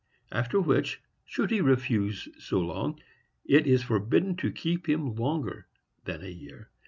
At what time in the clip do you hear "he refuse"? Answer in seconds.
1.51-2.27